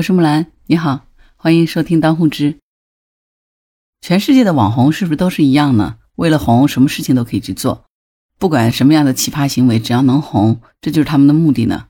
[0.00, 1.04] 我是木兰，你好，
[1.36, 2.56] 欢迎收听当户知。
[4.00, 5.96] 全世界的网红是不是都是一样呢？
[6.16, 7.84] 为了红，什么事情都可以去做，
[8.38, 11.88] 不管什么样的奇葩行为，只要能红，这就是他们的目的呢。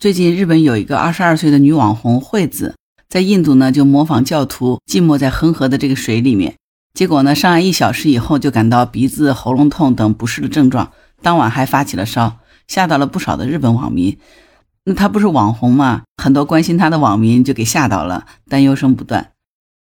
[0.00, 2.74] 最近，日本有一个二十二岁的女网红惠子，
[3.06, 6.56] 在印度呢就模仿教徒浸没在恒河的这个水里面，
[6.94, 10.90] 结果呢上岸一小时以后就感到鼻子、喉咙痛等不适的症状，
[11.20, 14.18] 当晚还发起了烧，吓到了不少的日本网民。
[14.86, 16.02] 那她不是网红嘛？
[16.22, 19.32] 很多关心她的网民就给吓到了，担忧声不断。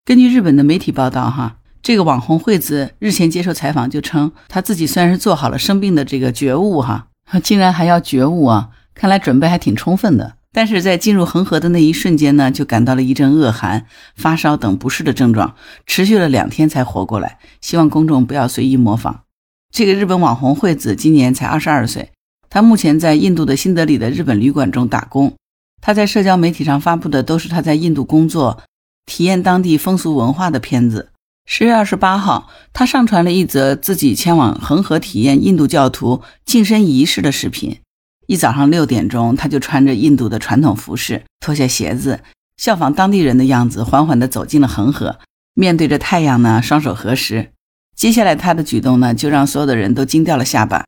[0.06, 7.08] 根据日本的媒体报道，哈，这个网红惠子日前接受采访就称，她自己虽然是做好了生病的这个觉悟，哈，
[7.44, 10.38] 竟然还要觉悟啊，看来准备还挺充分的。
[10.54, 15.54] 但是在进入恒河的那一瞬间呢，就感到了一阵恶寒、发烧等不适的症状，
[15.86, 17.40] 持续了两天才活过来。
[17.60, 19.24] 希望公众不要随意模仿。
[19.70, 22.12] 这个日本网红惠子今年才二十二岁。
[22.56, 25.34] 他目前在印度的新德里的日本旅馆中打工。
[25.82, 28.64] 他在社交媒体上发布的都是他在印度工作、
[29.06, 31.10] 体验当地风俗文化的片子。
[31.46, 37.78] 十月二十八号，他上传了一则自己前往恒河体验印度教徒净身仪式的视频。
[38.26, 42.22] 一早上六点钟，他就穿着印度的传统服饰，脱下鞋子，
[42.56, 45.20] 效仿当地人的样子，缓缓地走进了恒河，
[45.56, 47.52] 面对着太阳呢，双手合十。
[47.98, 50.86] 接下来他的举动呢，就让所有的人都惊掉了下巴。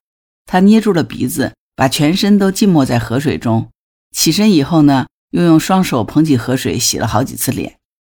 [0.47, 1.53] 他捏住了鼻子。
[1.77, 3.67] 把全身都浸没在河水中，
[4.11, 7.75] 起身以后呢，又用双手捧起河水洗了好几次脸。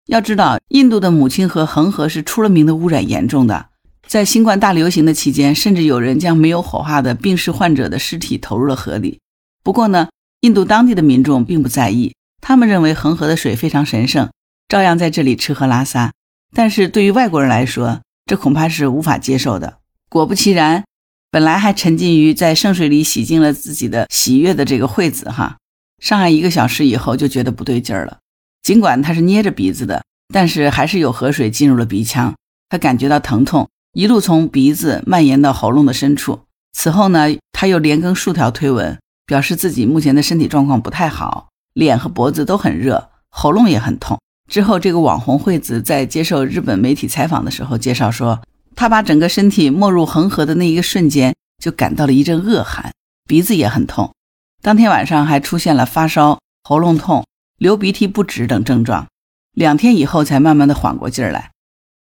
[0.07, 3.71] 要知道，印度的母亲河恒河是出了名的污染严重的，
[4.07, 9.19] 在新冠大流行的期间，甚至有人将没有火化的病逝患者的尸体投入了河里。
[9.65, 10.09] 不过呢，
[10.43, 14.31] 印度当地的民众并不在意，他们认为恒河的水非常神圣，
[14.69, 16.13] 照样在这里吃喝拉撒。
[16.55, 19.79] 但是对于外国人来说，这恐怕是无法接受的。
[20.09, 20.85] 果不其然。
[21.31, 25.59] 本来还沉浸于在圣水里洗净了自己的喜悦的这个惠子哈，
[26.03, 28.19] 上岸一个小时以后就觉得不对劲儿了。
[28.63, 32.35] 尽管他是捏着鼻子的，但是还是有河水进入了鼻腔，
[32.71, 36.41] 他感觉到疼痛，一路从鼻子蔓延到喉咙的深处。
[36.73, 44.19] 此后呢，他又连更数条推文，表示自己目前的身体状况不太好，脸和脖子都很热，喉咙也很痛。
[44.51, 48.41] 之后，这个网红惠子在接受日本媒体采访的时候介绍说。
[48.81, 52.93] 他把整个身体没入恒河的那一个瞬间，就感到了一阵恶寒，
[53.27, 54.15] 鼻子也很痛。
[54.63, 59.09] 当天晚上还出现了发烧、喉咙痛、流鼻涕不止等症状，
[59.53, 61.51] 两天以后才慢慢的缓过劲儿来。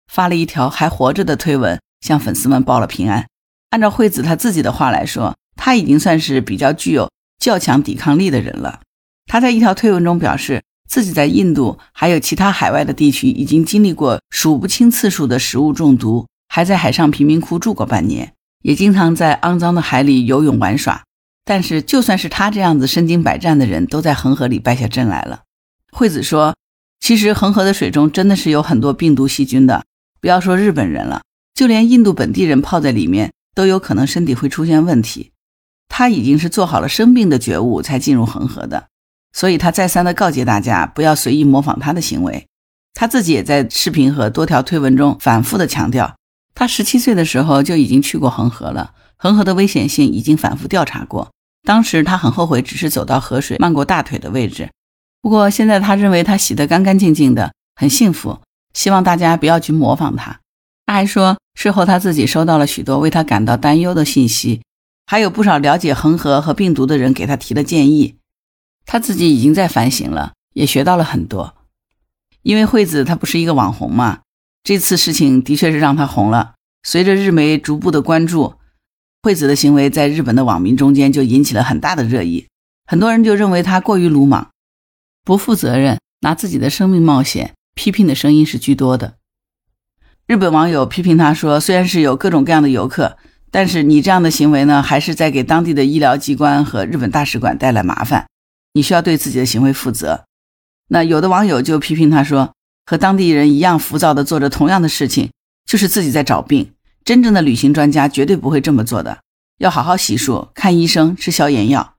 [0.07, 3.25] 发了一条还活着的推文，向粉丝们报了平安。
[3.71, 8.81] 按照惠子他自己的话来说，他已经算是比较具有较强抵抗力的人了。
[9.25, 16.27] 他在一条推文中表示，自己在印度还有其他海外的地区，已经经历过数不清次数的食物中毒。
[16.53, 21.03] 还在海上贫民窟住过半年，也经常在肮脏的海里游泳玩耍。
[21.45, 25.43] 但是，就算是他这样子身经百战的人，都在恒河里败下阵来了。
[25.93, 26.53] 惠子说
[26.99, 29.85] ：“其实恒河的水中真的是有很多病毒细菌的，
[30.19, 31.21] 不要说日本人了，
[31.55, 35.31] 就连印度本地人泡在里面都有可能身体会出现问题。
[35.87, 38.87] 他已经是做好了生病的觉悟才进入恒河的，
[39.31, 42.45] 所以他再三的告诫大家不要随意模仿他的行为。
[42.93, 46.13] 他自己也在视频和多条推文中反复的强调。”
[46.53, 51.31] 他十七岁的时候就已经去过恒河了，恒河的危险性已经反复调查过。
[51.63, 54.69] 当时他很后悔，只是走到河水漫过大腿的位置。
[55.21, 58.39] 不过现在他认为他洗得干干净净的，很幸福。
[58.73, 60.39] 希望大家不要去模仿他。
[60.85, 64.61] 他还说，事后他自己收到了许多为他感到担忧的信息，
[65.05, 68.15] 还有不少了解恒河和病毒的人给他提了建议。
[68.85, 71.55] 他自己已经在反省了，也学到了很多。
[72.41, 74.21] 因为惠子她不是一个网红嘛。
[74.63, 76.53] 这次事情的确是让他红了。
[76.83, 78.55] 随着日媒逐步的关注，
[79.23, 82.47] 惠子的行为在日本的网民中间就引起了很大的热议。
[82.85, 84.51] 很多人就认为他过于鲁莽、
[85.23, 89.15] 不负责任，拿自己的生命冒险，批评的声音是居多的。
[90.27, 93.17] 日本网友批评他说：“虽然是有各种各样的游客，
[93.49, 98.27] 但是你这样的行为呢，还是在给当地的医疗机关和日本大使馆带来麻烦。
[98.73, 100.25] 你需要对自己的行为负责。”
[100.89, 102.53] 那有的网友就批评他说。
[102.85, 105.29] 和当地人一样浮躁地做着同样的事情，
[105.65, 106.71] 就是自己在找病。
[107.03, 109.19] 真正的旅行专家绝对不会这么做的，
[109.57, 111.95] 要好好洗漱、看医生、吃消炎药。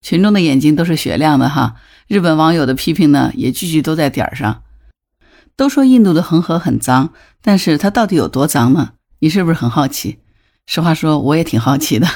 [0.00, 1.74] 群众的眼睛都是雪亮的哈。
[2.06, 4.62] 日本网友的批评呢，也句句都在点儿上。
[5.56, 7.12] 都说印度的恒河很脏，
[7.42, 8.92] 但是它到底有多脏呢？
[9.18, 10.18] 你是不是很好奇？
[10.66, 12.06] 实话说，我也挺好奇的。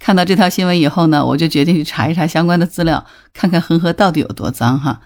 [0.00, 5.02] 看到这条新闻以后呢，我就决定去查一查相关的资料，看看恒河到底有多脏哈。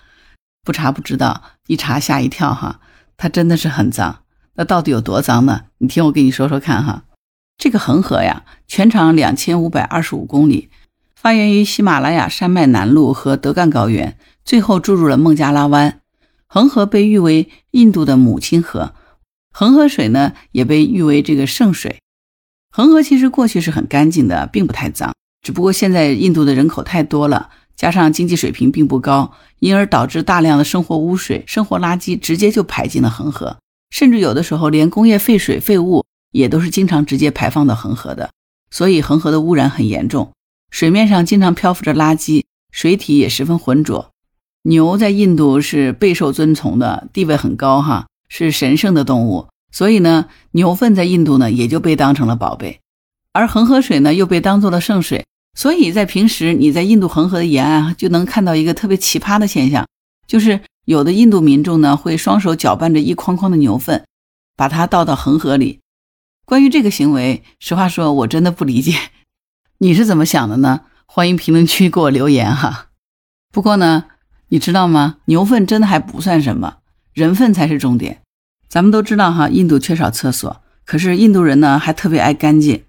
[0.64, 2.80] 不查不知道，一查吓一跳哈！
[3.16, 4.20] 它真的是很脏，
[4.54, 5.62] 那到底有多脏呢？
[5.78, 7.04] 你听我给你说说看哈。
[7.58, 10.70] 这个恒河呀，全长两千五百二十五公里，
[11.16, 16.00] 发源于喜马拉雅山脉南麓和德干高原，最后注入了孟加拉湾。
[16.46, 18.94] 恒河被誉为印度的母亲河，
[19.52, 21.98] 恒河水呢也被誉为这个圣水。
[22.70, 25.12] 恒河其实过去是很干净的，并不太脏，
[25.42, 33.58] 只不过现在印度的人口太多了，加上经济水平并不高，因而导致大量的生活污水、生活垃圾直接就排进了恒河，
[33.90, 38.30] 甚至有的时候连工业废水废物也都是经常直接排放到恒河的，
[38.70, 40.30] 所以恒河的污染很严重。
[40.70, 44.10] 水面上经常漂浮着垃圾，水体也十分浑浊。
[44.62, 49.48] 牛在印度是备受尊崇的，地位很高，哈，是神圣的动物。
[49.72, 52.80] 所以呢，牛粪在印度呢也就被当成了宝贝，
[53.32, 55.24] 而恒河水呢又被当做了圣水。
[55.54, 59.87] 所以在平时你在印度恒河的沿岸就能看到一个特别奇葩的现象，
[60.26, 64.04] 就是有的印度民众呢会双手搅拌着一筐筐的牛粪，
[64.56, 65.81] 把它倒到恒河里。
[66.44, 68.94] 关于这个行为，实话说，我真的不理解。
[69.78, 70.82] 你是怎么想的呢？
[71.06, 72.88] 欢迎评论区给我留言哈。
[73.52, 74.05] 不过呢，
[74.48, 75.19] 你知道吗？
[75.26, 76.78] 牛粪真的还不算什么，
[77.12, 78.22] 人粪才是重点。
[78.69, 82.82] 咱们都知道哈，印度缺少厕所，可是印度人呢还特别爱干净，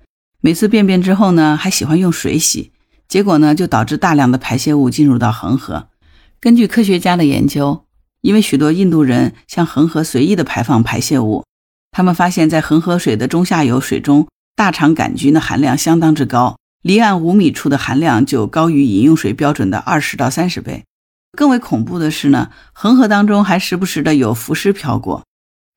[0.45, 2.73] 每次便便之后呢还喜欢用水洗，
[3.07, 5.87] 结果呢就导致大量的排泄物进入到恒河。
[6.41, 7.85] 根据科学家的研究，
[8.19, 11.45] 因为许多印度人向恒河随意的排放排泄物，
[11.91, 16.57] 他们发现，在恒河水的中下游水中，大肠杆菌的含量相当之高。
[16.81, 20.83] 离岸五米处的含量就高于饮用水标准的二十到三十倍。
[21.37, 25.23] 更为恐怖的是呢，恒河当中还时不时的有浮尸飘过。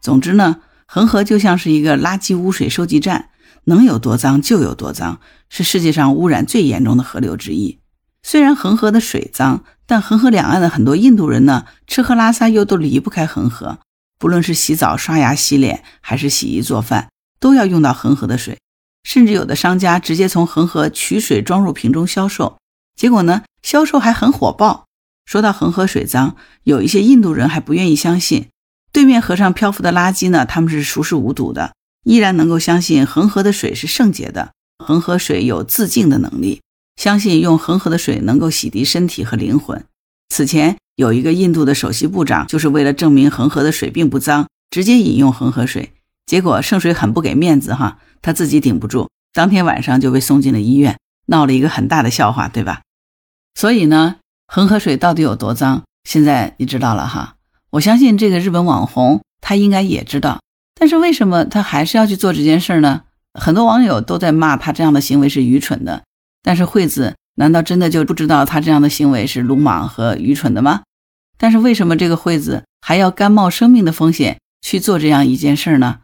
[0.03, 0.57] 总之呢，
[0.89, 3.29] 恒河就像是一个垃圾污水收集站，
[3.67, 7.79] 能有多脏就有多脏，是世界上污染最严重的河流之一。
[8.23, 13.79] 虽然恒河的水脏，但恒河两岸的很多印度人呢，吃喝拉撒又都离不开恒河，
[14.19, 17.09] 不论是洗澡、刷牙、洗脸，还是洗衣做饭，
[17.39, 18.59] 都要用到恒河的水。
[19.05, 22.59] 甚至有的商家直接从恒河取水装入瓶中销售，
[22.97, 24.87] 结果呢，销售还很火爆。
[25.25, 26.35] 说到恒河水脏，
[26.65, 28.49] 有一些印度人还不愿意相信，
[28.91, 31.75] 对面河上漂浮的垃圾呢，他们是熟视无睹的，
[32.07, 36.63] 依然能够相信恒河的水是圣洁的，恒河水有自净的能力，
[36.95, 39.85] 相信用恒河的水能够洗涤身体和灵魂。
[40.29, 45.95] 此前有一个印度的首席部长，就是为了证明恒河的水并不脏，直接饮用恒河水。
[46.27, 52.83] 结果圣水很不给面子哈，他自己顶不住，当天晚上就被送进了医院，闹了一个很大的笑话，对吧？
[53.57, 54.17] 所以呢，
[54.47, 55.83] 恒河水到底有多脏？
[56.09, 57.35] 现在你知道了哈。
[57.71, 60.41] 我相信这个日本网红他应该也知道，
[60.79, 63.03] 但是为什么他还是要去做这件事呢？
[63.33, 66.05] 很多网友都在骂他这样的行为是愚蠢的，
[66.43, 70.83] 但是惠子难道真的就不知道他这样的行为是鲁莽和愚蠢的吗？
[71.39, 76.01] 但是为什么这个惠子还要甘冒生命的风险去做这样一件事呢？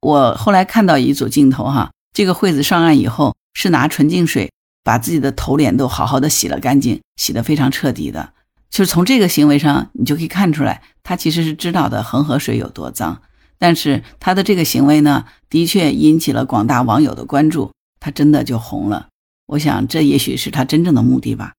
[0.00, 4.52] 我后来看到一组镜头，哈，这个惠子上岸以后是拿纯净水
[4.82, 8.32] 把自己的头脸都好好的洗了干净，洗得非常彻底的。
[8.68, 13.22] 就是从这个行为上，你就可以看出来，他其实是知道的恒河水有多脏。
[13.58, 19.08] 但是他的这个行为呢，的确引起了广大网友的关注，他真的就红了。
[19.46, 21.52] 我想这也许是他真正的目的吧。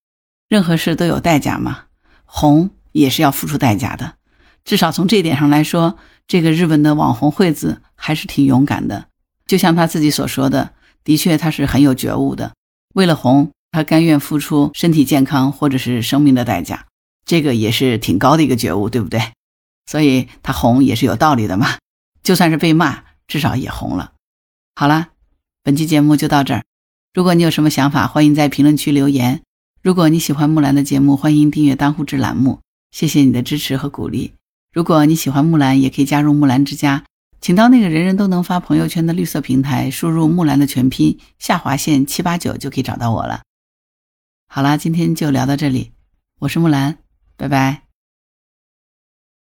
[0.48, 1.84] 任何事都有代价嘛，
[2.24, 4.14] 红也是要付出代价的。
[4.64, 5.98] 至少从这一点上来说。
[6.28, 9.06] 这个日本的网红惠子还是挺勇敢的，
[9.46, 10.72] 就像他自己所说的，
[11.04, 12.52] 的确他是很有觉悟的。
[12.94, 16.86] 为了红，他甘愿付出身体健康或者是生命的代价，
[17.24, 19.22] 这个也是挺高的一个觉悟，对不对？
[19.88, 21.76] 所以他红也是有道理的嘛。
[22.26, 24.12] 就算是被骂，至少也红了。
[24.74, 25.10] 好了，
[25.62, 26.64] 本期节目就到这儿。
[27.14, 29.42] 如果你有什么想法，欢迎在评论区留言。
[29.80, 32.58] 如果你喜欢木兰的节目，欢迎订阅当户志栏目。
[32.90, 34.32] 谢谢你的支持和鼓励。
[34.72, 37.04] 如果你喜欢木兰，也可以加入木兰之家，
[37.40, 43.42] 请到那个人人都能发朋友圈的绿色平台，输入木兰的全拼下划线七八九就可以找到我了。
[44.48, 45.92] 好啦，今天就聊到这里，
[46.40, 46.98] 我是木兰，
[47.36, 47.85] 拜拜。